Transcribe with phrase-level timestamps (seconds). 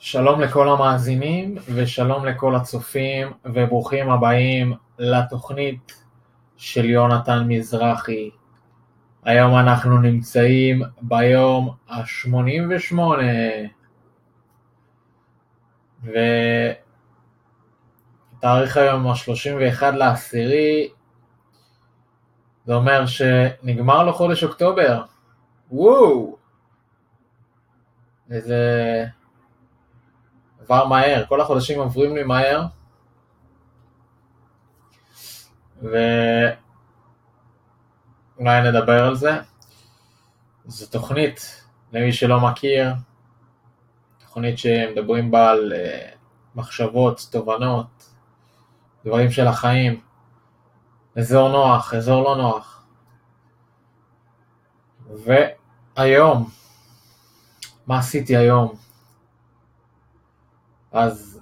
[0.00, 6.04] שלום לכל המאזינים ושלום לכל הצופים וברוכים הבאים לתוכנית
[6.56, 8.30] של יונתן מזרחי.
[9.24, 12.94] היום אנחנו נמצאים ביום ה-88
[18.38, 20.88] ותאריך היום ה-31 לעשירי,
[22.66, 25.02] זה אומר שנגמר לו חודש אוקטובר.
[25.70, 26.36] וואו!
[28.30, 29.17] איזה...
[30.68, 32.62] עבר מהר, כל החודשים עוברים לי מהר.
[35.82, 36.52] ואולי
[38.64, 39.30] נדבר על זה.
[40.66, 42.94] זו תוכנית, למי שלא מכיר,
[44.18, 46.16] תוכנית שמדברים בה על uh,
[46.54, 48.10] מחשבות, תובנות,
[49.04, 50.00] דברים של החיים,
[51.18, 52.84] אזור נוח, אזור לא נוח.
[55.96, 56.50] והיום,
[57.86, 58.87] מה עשיתי היום?
[60.92, 61.40] אז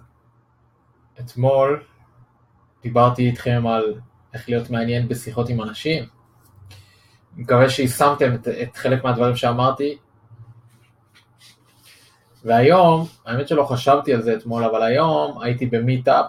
[1.21, 1.83] אתמול
[2.83, 3.95] דיברתי איתכם על
[4.35, 6.05] איך להיות מעניין בשיחות עם אנשים.
[7.35, 9.99] אני מקווה שיישמתם את, את חלק מהדברים שאמרתי.
[12.45, 16.27] והיום, האמת שלא חשבתי על זה אתמול, אבל היום הייתי במיטאפ,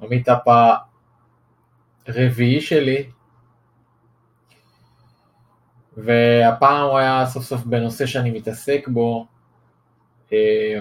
[0.00, 0.42] במיטאפ
[2.06, 3.10] הרביעי שלי,
[5.96, 9.26] והפעם הוא היה סוף סוף בנושא שאני מתעסק בו,
[10.32, 10.80] אה,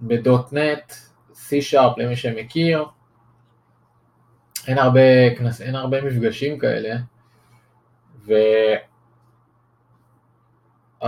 [0.00, 0.92] בדוטנט,
[1.32, 2.84] C-Sharp למי שמכיר,
[4.66, 6.96] אין הרבה, כנס, אין הרבה מפגשים כאלה,
[8.24, 8.36] ועד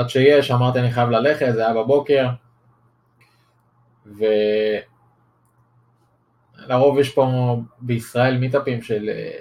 [0.09, 2.29] שיש אמרתי אני חייב ללכת, זה היה בבוקר,
[6.67, 9.41] ולרוב יש פה בישראל מיטאפים של אה,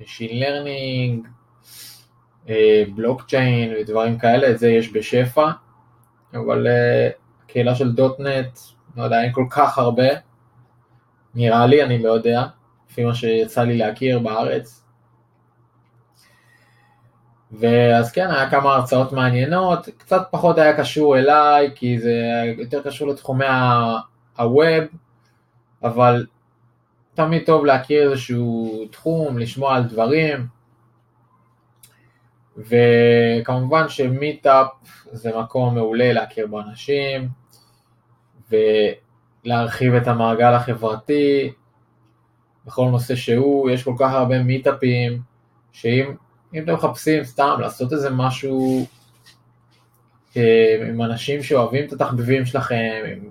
[0.00, 1.28] Machine Learning,
[2.94, 5.50] בלוקצ'יין אה, ודברים כאלה, את זה יש בשפע,
[6.34, 6.66] אבל
[7.48, 8.58] אה, קהילה של דוטנט,
[8.96, 10.08] לא יודע, אין כל כך הרבה,
[11.34, 12.44] נראה לי, אני לא יודע,
[12.90, 14.84] לפי מה שיצא לי להכיר בארץ.
[17.52, 22.14] ואז כן, היה כמה הרצאות מעניינות, קצת פחות היה קשור אליי, כי זה
[22.58, 23.44] יותר קשור לתחומי
[24.38, 24.84] הווב,
[25.84, 26.26] אבל
[27.14, 30.57] תמיד טוב להכיר איזשהו תחום, לשמוע על דברים.
[32.58, 34.66] וכמובן שמיטאפ
[35.12, 37.28] זה מקום מעולה להכיר באנשים
[38.50, 41.52] ולהרחיב את המעגל החברתי
[42.66, 45.20] בכל נושא שהוא, יש כל כך הרבה מיטאפים
[45.72, 46.14] שאם
[46.58, 48.86] אתם מחפשים סתם לעשות איזה משהו
[50.36, 53.30] אה, עם אנשים שאוהבים את התחביבים שלכם, עם,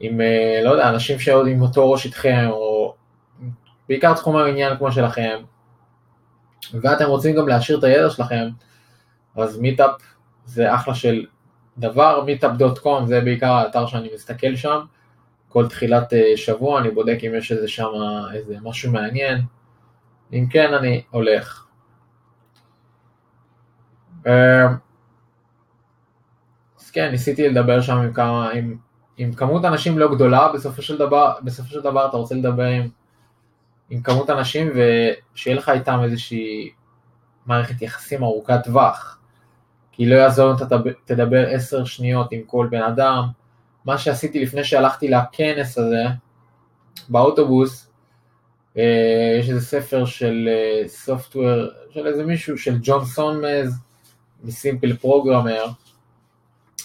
[0.00, 2.94] עם אה, לא יודע, אנשים שעוד עם אותו ראש איתכם, או
[3.88, 5.38] בעיקר תחום העניין כמו שלכם,
[6.80, 8.48] ואתם רוצים גם להשאיר את הידע שלכם,
[9.36, 9.90] אז מיטאפ
[10.44, 11.24] זה אחלה של
[11.78, 14.80] דבר, meetup.com זה בעיקר האתר שאני מסתכל שם,
[15.48, 17.88] כל תחילת אה, שבוע אני בודק אם יש איזה שם
[18.34, 19.42] איזה משהו מעניין,
[20.32, 21.66] אם כן אני הולך.
[24.26, 24.66] אה,
[26.80, 28.76] אז כן, ניסיתי לדבר שם עם כמה, עם,
[29.16, 32.88] עם כמות אנשים לא גדולה, בסופו של דבר, בסופו של דבר אתה רוצה לדבר עם
[33.90, 34.72] עם כמות אנשים
[35.34, 36.70] ושיהיה לך איתם איזושהי
[37.46, 39.18] מערכת יחסים ארוכת טווח.
[39.92, 43.24] כי לא יעזור אם אתה תדבר עשר שניות עם כל בן אדם.
[43.84, 46.04] מה שעשיתי לפני שהלכתי לכנס הזה,
[47.08, 47.90] באוטובוס,
[48.76, 50.48] אה, יש איזה ספר של
[50.86, 53.78] סופטוור, אה, של איזה מישהו, של ג'ון סונמז,
[54.44, 55.64] מסימפל פרוגרמר,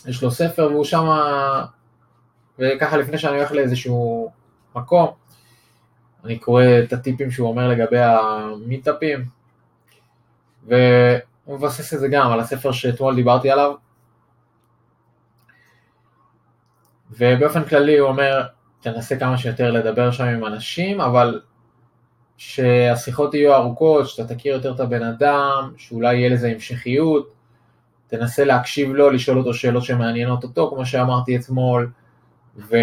[0.07, 1.05] יש לו ספר והוא שם,
[2.59, 4.31] וככה לפני שאני הולך לאיזשהו
[4.75, 5.07] מקום,
[6.25, 9.25] אני קורא את הטיפים שהוא אומר לגבי המיטאפים,
[10.67, 10.77] והוא
[11.47, 13.73] מבסס את זה גם על הספר שאתמול דיברתי עליו.
[17.11, 18.43] ובאופן כללי הוא אומר,
[18.81, 21.41] תנסה כמה שיותר לדבר שם עם אנשים, אבל
[22.37, 27.33] שהשיחות יהיו ארוכות, שאתה תכיר יותר את הבן אדם, שאולי יהיה לזה המשכיות,
[28.07, 31.91] תנסה להקשיב לו, לשאול אותו שאלות שמעניינות אותו, כמו שאמרתי אתמול,
[32.57, 32.75] ו...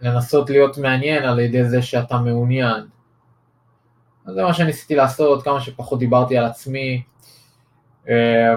[0.00, 2.86] לנסות להיות מעניין על ידי זה שאתה מעוניין.
[4.26, 7.02] אז זה מה שניסיתי לעשות, כמה שפחות דיברתי על עצמי.
[8.08, 8.54] אה,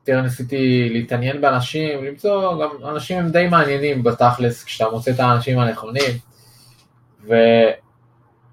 [0.00, 5.58] יותר ניסיתי להתעניין באנשים, למצוא, גם אנשים הם די מעניינים בתכלס כשאתה מוצא את האנשים
[5.58, 6.18] הנכונים.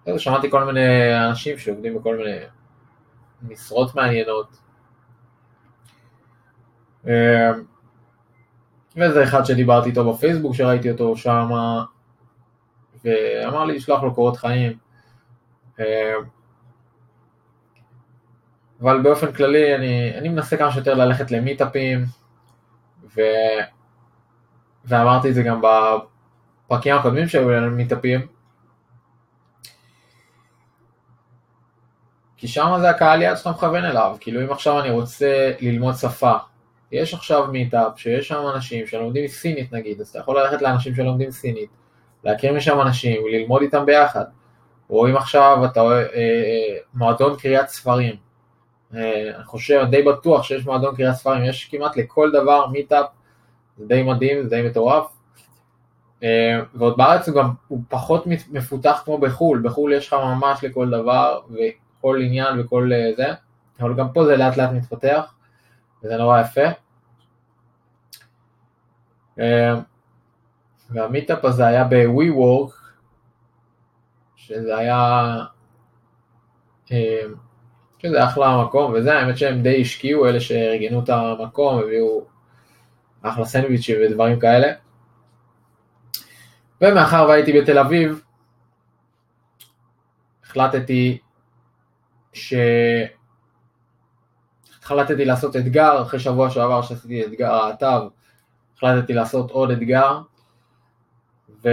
[0.07, 2.37] ושמעתי כל מיני אנשים שעובדים בכל מיני
[3.41, 4.57] משרות מעניינות.
[8.95, 11.49] ואיזה אחד שדיברתי איתו בפייסבוק, שראיתי אותו שם,
[13.03, 14.77] ואמר לי לשלוח לו קורות חיים.
[15.79, 16.13] אה,
[18.81, 22.05] אבל באופן כללי אני, אני מנסה כמה שיותר ללכת למיטאפים,
[23.15, 23.21] ו...
[24.85, 28.27] ואמרתי את זה גם בפרקים הקודמים שהיו לנו מיטאפים,
[32.37, 36.33] כי שם זה הקהל יעד שאתה מכוון אליו, כאילו אם עכשיו אני רוצה ללמוד שפה,
[36.95, 41.31] יש עכשיו מיטאפ שיש שם אנשים שלומדים סינית נגיד, אז אתה יכול ללכת לאנשים שלומדים
[41.31, 41.69] סינית,
[42.23, 44.25] להכיר משם אנשים וללמוד איתם ביחד.
[44.89, 48.15] או אם עכשיו אתה אה, אה, מועדון קריאת ספרים,
[48.95, 53.05] אה, אני חושב, די בטוח שיש מועדון קריאת ספרים, יש כמעט לכל דבר מיטאפ,
[53.77, 55.05] זה די מדהים, זה די מטורף.
[56.23, 60.89] אה, ועוד בארץ הוא גם, הוא פחות מפותח כמו בחו"ל, בחו"ל יש לך ממש לכל
[60.89, 63.33] דבר, וכל עניין וכל אה, זה,
[63.79, 65.33] אבל גם פה זה לאט לאט מתפתח,
[66.03, 66.84] וזה נורא יפה.
[69.39, 69.75] אה,
[70.89, 72.71] והמיטאפ הזה היה ב-WeWork,
[74.35, 75.37] שזה היה,
[77.97, 82.25] שזה אחלה מקום, וזה האמת שהם די השקיעו, אלה שארגנו את המקום, הביאו
[83.21, 84.67] אחלה סנדוויצ'ים ודברים כאלה.
[86.81, 88.21] ומאחר והייתי בתל אביב,
[90.43, 91.17] החלטתי
[92.33, 92.53] ש...
[94.83, 98.07] החלטתי לעשות אתגר, אחרי שבוע שעבר שעשיתי אתגר האתר,
[98.77, 100.19] החלטתי לעשות עוד אתגר,
[101.63, 101.69] ו...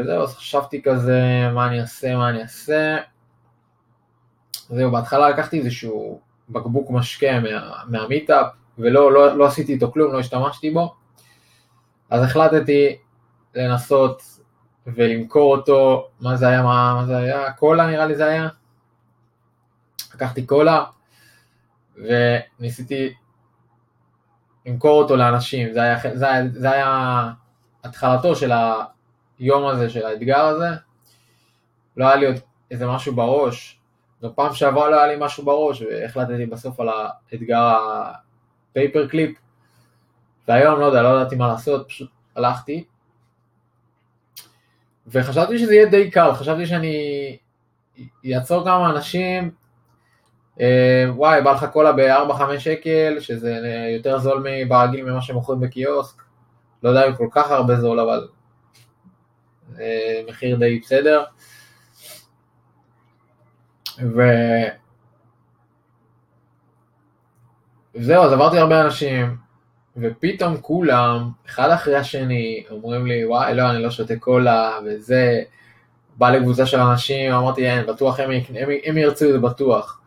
[0.00, 1.20] וזהו, אז חשבתי כזה,
[1.54, 2.96] מה אני אעשה, מה אני אעשה.
[4.68, 7.82] זהו, בהתחלה לקחתי איזשהו בקבוק משקה מה...
[7.86, 8.46] מהמיטאפ,
[8.78, 10.94] ולא לא, לא עשיתי איתו כלום, לא השתמשתי בו.
[12.10, 12.96] אז החלטתי
[13.54, 14.22] לנסות
[14.86, 17.52] ולמכור אותו, מה זה היה, מה, מה זה היה?
[17.52, 18.48] קולה נראה לי זה היה.
[20.14, 20.84] לקחתי קולה
[21.96, 23.14] וניסיתי
[24.66, 27.30] למכור אותו לאנשים, זה היה, זה היה, זה היה
[27.84, 28.52] התחלתו של
[29.38, 30.68] היום הזה, של האתגר הזה.
[31.96, 32.36] לא היה לי עוד
[32.70, 33.80] איזה משהו בראש,
[34.22, 37.76] בפעם שעברה לא היה לי משהו בראש והחלטתי בסוף על האתגר
[38.70, 39.38] הפייפר קליפ
[40.48, 42.84] והיום לא יודע, לא ידעתי מה לעשות, פשוט הלכתי.
[45.06, 47.36] וחשבתי שזה יהיה די קל, חשבתי שאני
[48.34, 49.50] אעצור כמה אנשים,
[51.08, 53.58] וואי, בא לך קולה ב-4-5 שקל, שזה
[53.96, 56.22] יותר זול ברגיל ממה שמוכרים בקיוסק,
[56.82, 58.28] לא יודע אם כל כך הרבה זול, אבל
[59.80, 61.24] אה, מחיר די בסדר.
[63.98, 64.22] ו...
[67.94, 69.36] וזהו, אז עברתי הרבה אנשים,
[69.96, 75.42] ופתאום כולם, אחד אחרי השני, אומרים לי, וואי, לא, אני לא שותה קולה, וזה,
[76.16, 80.00] בא לקבוצה של אנשים, אמרתי, אין, בטוח הם, הם, הם ירצו, זה בטוח.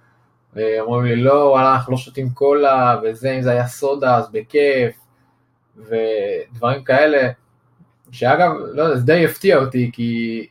[0.58, 4.96] אומרים לי, לא, וואלה, אנחנו לא שותים קולה, וזה, אם זה היה סודה, אז בכיף,
[5.78, 7.30] ודברים כאלה,
[8.12, 10.48] שאגב, לא יודע, זה די הפתיע אותי, כי,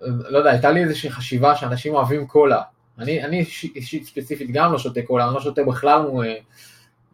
[0.00, 2.62] לא יודע, הייתה לי איזושהי חשיבה שאנשים אוהבים קולה.
[2.98, 3.44] אני, אני
[3.74, 6.34] אישית ספציפית גם לא שותה קולה, אני לא שותה בכלל אה,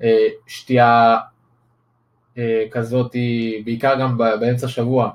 [0.03, 1.17] אה, שתייה
[2.39, 3.17] אה, כזאת,
[3.65, 5.11] בעיקר גם באמצע שבוע.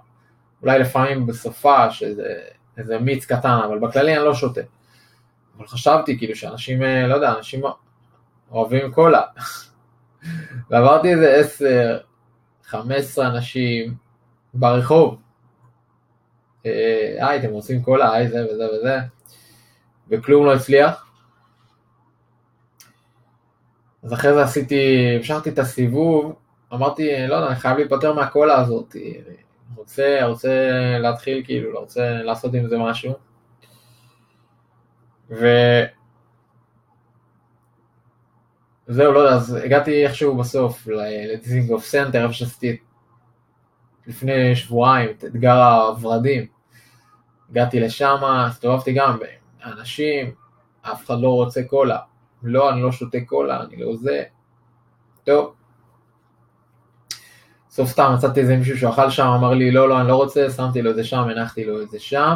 [0.62, 2.36] אולי לפעמים בסופה, שזה
[2.78, 4.62] איזה מיץ קטן, אבל בכללי אני לא שותה.
[5.60, 7.62] אבל חשבתי כאילו שאנשים, אה, לא יודע, אנשים
[8.52, 9.22] אוהבים קולה.
[10.70, 12.00] ועברתי איזה עשר,
[12.64, 13.96] חמש עשרה אנשים
[14.54, 15.18] ברחוב.
[16.64, 18.98] היי, אתם רוצים קולה, היי זה וזה וזה,
[20.10, 21.06] וכלום לא הצליח.
[24.04, 26.36] אז אחרי זה עשיתי, המשכתי את הסיבוב,
[26.74, 28.96] אמרתי, לא יודע, אני חייב להיפטר מהקולה הזאת,
[29.76, 30.70] רוצה, רוצה
[31.00, 33.29] להתחיל כאילו, רוצה לעשות עם זה משהו.
[35.30, 35.46] ו...
[38.88, 42.78] זהו, לא יודע, אז הגעתי איכשהו בסוף לדיזינגוף סנטר, איפה שעשיתי
[44.08, 46.46] לפני שבועיים את אתגר הוורדים.
[47.50, 49.20] הגעתי לשם, הסתובבתי גם
[49.64, 50.34] באנשים,
[50.82, 52.00] אף אחד לא רוצה קולה.
[52.44, 54.24] לא, אני לא שותה קולה, אני לא זה.
[55.24, 55.54] טוב.
[57.70, 60.82] סוף סתם מצאתי איזה מישהו שאכל שם, אמר לי לא, לא, אני לא רוצה, שמתי
[60.82, 62.36] לו את זה שם, הנחתי לו את זה שם.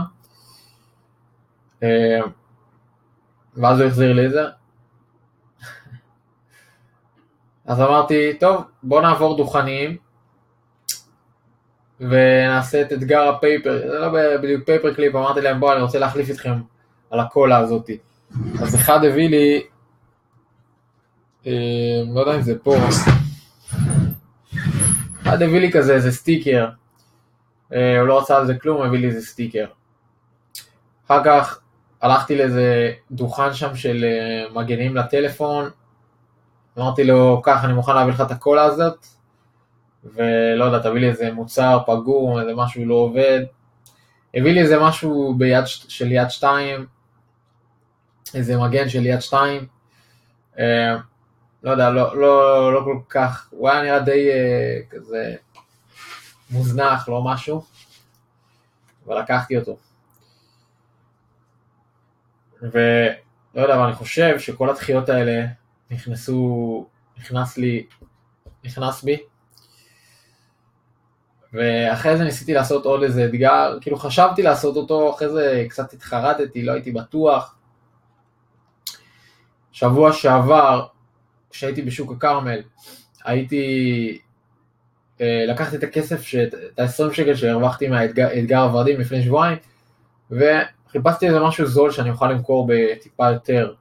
[3.58, 4.44] ואז הוא החזיר לי את זה.
[7.66, 9.98] אז אמרתי, טוב, בוא נעבור דוכנים,
[12.00, 16.00] ונעשה את אתגר ה paper, זה לא בדיוק paper clip, אמרתי להם בוא אני רוצה
[16.00, 16.62] להחליף איתכם
[17.12, 17.98] על הקולה הזאתי.
[18.62, 19.64] אז אחד הביא לי,
[21.48, 21.52] אה,
[22.14, 22.76] לא יודע אם זה פה,
[25.24, 26.70] אחד הביא לי כזה איזה סטיקר,
[27.74, 29.66] אה, הוא לא רצה על זה כלום, הביא לי איזה סטיקר.
[31.06, 31.60] אחר כך
[32.04, 35.70] הלכתי לאיזה דוכן שם של אה, מגנים לטלפון,
[36.80, 39.06] אמרתי לו, קח, אני מוכן להביא לך את הקולה הזאת,
[40.04, 43.42] ולא יודע, תביא לי איזה מוצר פגום, איזה משהו לא עובד.
[44.34, 46.86] הביא לי איזה משהו ביד, של יד שתיים,
[48.36, 49.68] איזה מגן של יד שתיים.
[50.60, 50.96] אה,
[51.64, 55.36] לא יודע, לא, לא, לא כל כך, הוא היה נראה די אה, כזה
[56.52, 57.64] מוזנח, לא משהו,
[59.08, 59.78] אבל לקחתי אותו.
[62.64, 65.46] ולא יודע, אבל אני חושב שכל הדחיות האלה
[65.92, 67.86] נכנסו, נכנס לי,
[68.64, 69.18] נכנס בי,
[71.54, 76.66] ואחרי זה ניסיתי לעשות עוד איזה אתגר, כאילו חשבתי לעשות אותו, אחרי זה קצת התחרטתי,
[76.66, 77.56] לא הייתי בטוח.
[79.72, 80.86] שבוע שעבר,
[81.50, 82.62] כשהייתי בשוק הכרמל,
[83.26, 84.20] הייתי,
[85.22, 86.22] אה, לקחתי את הכסף,
[86.74, 89.58] את ה-20 שקל שהרווחתי מהאתגר הוורדים לפני שבועיים,
[90.96, 93.74] וחיפשתי איזה משהו זול שאני אוכל למכור בטיפה יותר.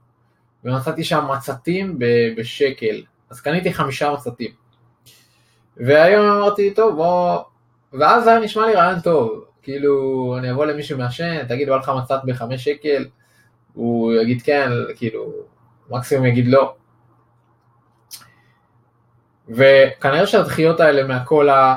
[0.64, 1.98] ומצאתי שם מצתים
[2.36, 4.50] בשקל, אז קניתי חמישה מצתים.
[5.76, 7.38] והיום אמרתי, טוב, בוא...
[7.92, 12.20] ואז היה נשמע לי רעיון טוב, כאילו, אני אבוא למישהו מעשן, תגיד, בא לך מצת
[12.24, 13.06] בחמש שקל,
[13.74, 15.32] הוא יגיד כן, כאילו,
[15.90, 16.74] מקסימום יגיד לא.
[19.48, 21.76] וכנראה שהדחיות האלה מהקולה,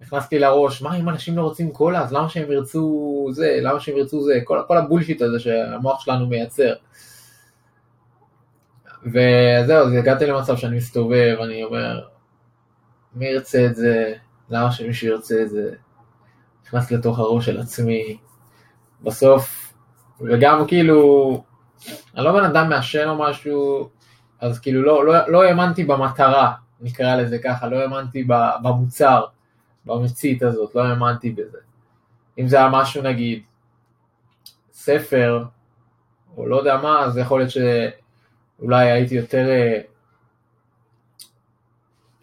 [0.00, 3.96] נכנסתי לראש, מה אם אנשים לא רוצים קולה, אז למה שהם ירצו זה, למה שהם
[3.96, 6.74] ירצו זה, כל, כל הבולשיט הזה שהמוח שלנו מייצר.
[9.06, 12.00] וזהו, אז הגעתי למצב שאני מסתובב, אני אומר,
[13.14, 14.14] מי ירצה את זה,
[14.50, 15.70] למה שמישהו ירצה את זה,
[16.66, 18.16] נכנס לתוך הראש של עצמי,
[19.02, 19.72] בסוף,
[20.20, 21.44] וגם כאילו,
[22.16, 23.88] אני לא בן אדם מעשן או משהו,
[24.40, 28.26] אז כאילו לא, לא, לא האמנתי במטרה, נקרא לזה ככה, לא האמנתי
[28.62, 29.24] במוצר,
[29.86, 31.58] במצית הזאת, לא האמנתי בזה.
[32.38, 33.42] אם זה היה משהו נגיד,
[34.72, 35.44] ספר,
[36.36, 39.80] או לא יודע מה, אז יכול להיות שאולי הייתי יותר, אה,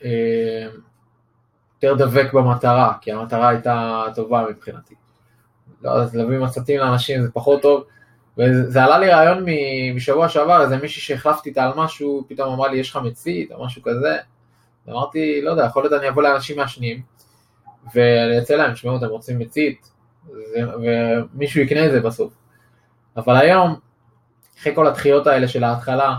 [0.03, 0.67] אה,
[1.83, 4.95] יותר דבק במטרה, כי המטרה הייתה טובה מבחינתי.
[5.81, 7.83] לא, אז להביא מצתים לאנשים זה פחות טוב,
[8.37, 9.45] וזה עלה לי רעיון
[9.95, 13.65] משבוע שעבר, איזה מישהי שהחלפתי איתה על משהו, פתאום אמרה לי יש לך מצית או
[13.65, 14.17] משהו כזה,
[14.89, 17.01] אמרתי, לא יודע, יכול להיות אני אבוא לאנשים מעשנים,
[17.95, 19.91] ואני אצא להם, תשמעו, אתם רוצים מצית,
[20.53, 22.33] ומישהו יקנה את זה בסוף.
[23.17, 23.79] אבל היום,
[24.59, 26.15] אחרי כל הדחיות האלה של ההתחלה,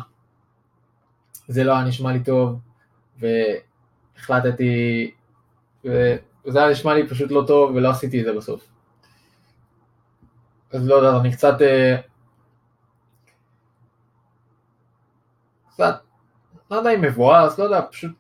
[1.49, 2.59] זה לא היה נשמע לי טוב,
[3.19, 5.11] והחלטתי,
[5.85, 8.69] וזה היה נשמע לי פשוט לא טוב, ולא עשיתי את זה בסוף.
[10.73, 11.63] אז לא יודע, אני קצת...
[11.63, 11.97] אה,
[15.71, 15.95] קצת,
[16.71, 18.13] לא יודע אם מבואס, לא יודע, פשוט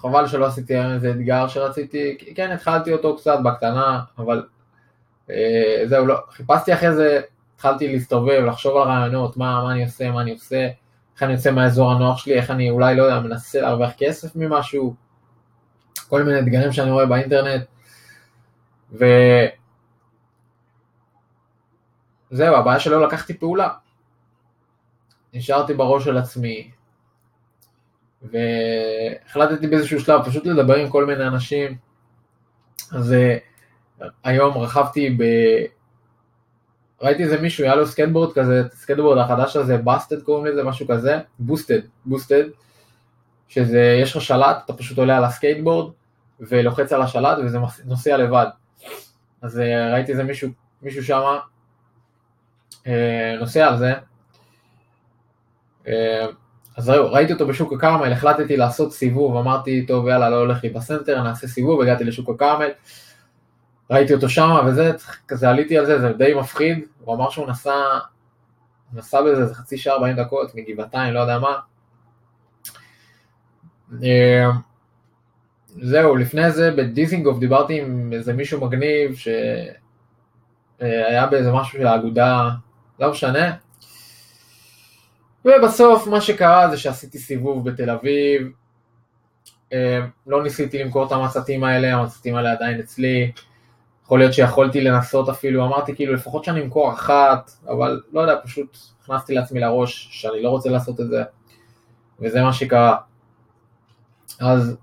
[0.00, 4.46] חבל שלא עשיתי היום איזה אתגר שרציתי, כן התחלתי אותו קצת בקטנה, אבל
[5.30, 7.20] אה, זהו, לא, חיפשתי אחרי זה,
[7.54, 10.68] התחלתי להסתובב, לחשוב על רעיונות, מה, מה אני עושה, מה אני עושה,
[11.14, 14.94] איך אני יוצא מהאזור הנוח שלי, איך אני אולי, לא יודע, מנסה להרוויח כסף ממשהו,
[16.08, 17.62] כל מיני אתגרים שאני רואה באינטרנט,
[18.92, 19.06] וזהו,
[22.56, 23.68] הבעיה שלא לקחתי פעולה.
[25.34, 26.70] נשארתי בראש של עצמי,
[28.22, 31.76] והחלטתי באיזשהו שלב פשוט לדבר עם כל מיני אנשים.
[32.92, 33.36] אז אה,
[34.24, 35.22] היום רכבתי ב...
[37.02, 41.18] ראיתי איזה מישהו, היה לו סקייטבורד כזה, סקייטבורד החדש הזה, Boosted קוראים לזה, משהו כזה,
[41.38, 42.44] Boosted, Boosted,
[43.48, 45.92] שזה, יש לך שלט, אתה פשוט עולה על הסקייטבורד
[46.40, 48.46] ולוחץ על השלט וזה נוסע לבד.
[49.42, 50.48] אז אה, ראיתי איזה מישהו,
[50.82, 51.36] מישהו שם
[52.86, 53.92] אה, נוסע על זה,
[56.78, 60.70] אז זהו, ראיתי אותו בשוק הכרמל, החלטתי לעשות סיבוב, אמרתי, טוב יאללה, לא הולך לי
[60.70, 62.68] בסנטר, נעשה סיבוב, הגעתי לשוק הכרמל,
[63.90, 64.92] ראיתי אותו שם וזה,
[65.28, 67.72] כזה עליתי על זה, זה די מפחיד, הוא אמר שהוא נסע,
[68.92, 71.56] נסע בזה איזה חצי שעה 40 דקות מגבעתיים, לא יודע מה.
[74.02, 74.50] אה,
[75.68, 79.16] זהו, לפני זה בדיזינגוף דיברתי עם איזה מישהו מגניב
[80.78, 82.48] שהיה באיזה משהו של האגודה,
[83.00, 83.52] לא משנה,
[85.44, 88.52] ובסוף מה שקרה זה שעשיתי סיבוב בתל אביב,
[89.72, 93.32] אה, לא ניסיתי למכור את המצתים האלה, המצתים האלה עדיין אצלי,
[94.04, 98.78] יכול להיות שיכולתי לנסות אפילו, אמרתי כאילו לפחות שאני אמכור אחת, אבל לא יודע, פשוט
[99.02, 101.22] הכנסתי לעצמי לראש שאני לא רוצה לעשות את זה,
[102.20, 102.96] וזה מה שקרה.
[104.40, 104.76] אז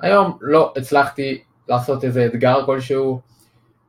[0.00, 3.20] היום לא הצלחתי לעשות איזה אתגר כלשהו,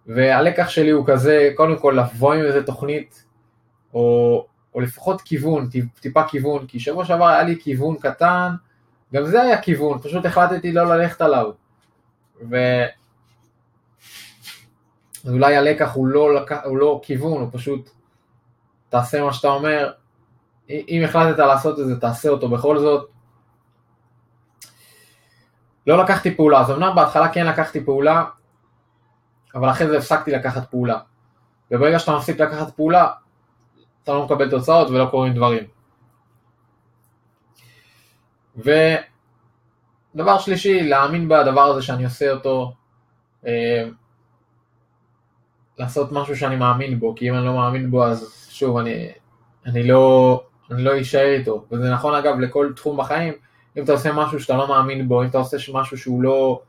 [0.08, 3.26] והלקח שלי הוא כזה, קודם כל לבוא עם איזה תוכנית,
[3.94, 8.52] או או לפחות כיוון, טיפה כיוון, כי שבוע שעבר היה לי כיוון קטן,
[9.14, 11.52] גם זה היה כיוון, פשוט החלטתי לא ללכת עליו.
[15.26, 16.40] ואולי הלקח הוא לא.
[16.64, 17.90] הוא לא כיוון, הוא פשוט
[18.90, 19.92] תעשה מה שאתה אומר,
[20.70, 23.10] אם החלטת לעשות את זה, תעשה אותו בכל זאת.
[25.88, 28.26] לא לקחתי פעולה, אז אמנם בהתחלה כן לקחתי פעולה,
[29.56, 31.00] אבל אחרי זה הפסקתי לקחת פעולה.
[31.72, 33.08] וברגע שאתה מפסיק לקחת פעולה,
[34.04, 35.64] אתה לא מקבל תוצאות ולא קורים דברים.
[38.58, 42.74] ודבר שלישי, להאמין בדבר הזה שאני עושה אותו,
[43.48, 43.84] אה,
[45.78, 49.12] לעשות משהו שאני מאמין בו, כי אם אני לא מאמין בו אז שוב, אני,
[49.66, 53.34] אני לא, אני לא אשאר איתו, וזה נכון אגב לכל תחום בחיים,
[53.78, 56.62] אם אתה עושה משהו שאתה לא מאמין בו, אם אתה עושה משהו שהוא לא,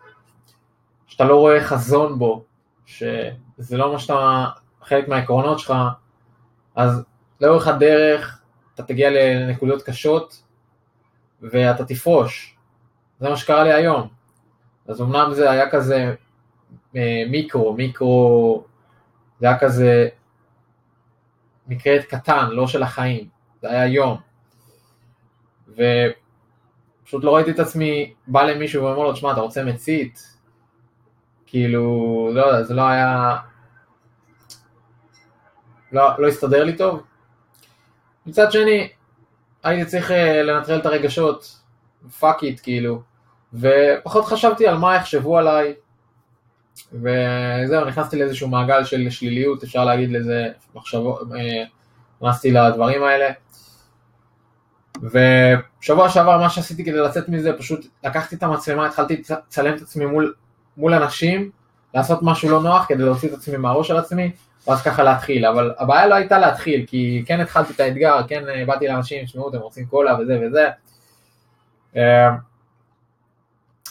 [1.06, 2.44] שאתה לא רואה חזון בו,
[2.86, 4.46] שזה לא מה שאתה,
[4.82, 5.74] חלק מהעקרונות שלך,
[6.74, 7.04] אז
[7.42, 8.42] לאורך הדרך
[8.74, 10.42] אתה תגיע לנקודות קשות
[11.42, 12.56] ואתה תפרוש.
[13.20, 14.08] זה מה שקרה לי היום.
[14.86, 16.14] אז אמנם זה היה כזה
[16.96, 18.64] אה, מיקרו, מיקרו,
[19.40, 20.08] זה היה כזה
[21.66, 23.28] מקרה קטן, לא של החיים,
[23.62, 24.20] זה היה יום.
[25.68, 30.36] ופשוט לא ראיתי את עצמי בא למישהו ואומר לו, תשמע, אתה רוצה מצית?
[31.46, 33.36] כאילו, לא יודע, זה לא היה...
[35.92, 37.02] לא, לא הסתדר לי טוב.
[38.26, 38.88] מצד שני,
[39.62, 41.60] הייתי צריך אה, לנטרל את הרגשות,
[42.18, 43.02] fuck it כאילו,
[43.54, 45.74] ופחות חשבתי על מה יחשבו עליי,
[46.92, 51.64] וזהו, נכנסתי לאיזשהו מעגל של שליליות, אפשר להגיד לזה מחשבות, אה,
[52.20, 53.32] נכנסתי לדברים האלה.
[55.02, 60.06] ושבוע שעבר מה שעשיתי כדי לצאת מזה, פשוט לקחתי את המצלמה, התחלתי לצלם את עצמי
[60.06, 60.34] מול,
[60.76, 61.50] מול אנשים,
[61.94, 64.32] לעשות משהו לא נוח כדי להוציא את עצמי מהראש של עצמי,
[64.66, 68.64] ואז ככה להתחיל, אבל הבעיה לא הייתה להתחיל, כי כן התחלתי את האתגר, כן אה,
[68.66, 70.68] באתי לאנשים, תשמעו, אתם רוצים קולה וזה וזה.
[71.96, 72.28] אה,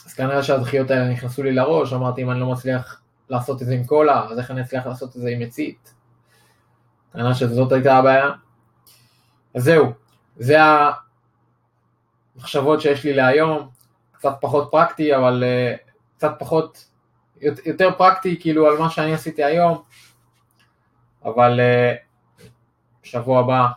[0.05, 3.73] אז כנראה שהדחיות האלה נכנסו לי לראש, אמרתי אם אני לא מצליח לעשות את זה
[3.73, 5.93] עם קולה, אז איך אני אצליח לעשות את זה עם מצית?
[7.13, 8.29] כנראה שזאת הייתה הבעיה.
[9.55, 9.93] אז זהו,
[10.37, 10.57] זה
[12.35, 13.69] המחשבות שיש לי להיום,
[14.11, 15.77] קצת פחות פרקטי, אבל uh,
[16.17, 16.85] קצת פחות,
[17.41, 19.83] יותר פרקטי כאילו על מה שאני עשיתי היום,
[21.25, 22.43] אבל uh,
[23.03, 23.67] שבוע הבא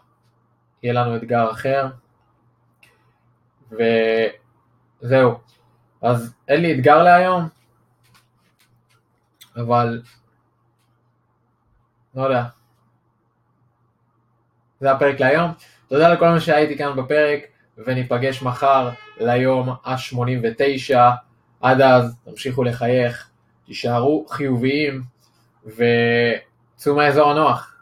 [0.82, 1.86] יהיה לנו אתגר אחר,
[5.02, 5.38] וזהו.
[6.02, 7.48] אז אין לי אתגר להיום,
[9.56, 10.02] אבל
[12.14, 12.44] לא יודע.
[14.80, 15.50] זה הפרק להיום.
[15.88, 17.40] תודה לכל מי שהייתי כאן בפרק,
[17.78, 20.96] וניפגש מחר ליום ה-89.
[21.60, 23.30] עד אז תמשיכו לחייך,
[23.66, 25.02] תישארו חיוביים
[25.66, 27.73] וצאו מהאזור הנוח.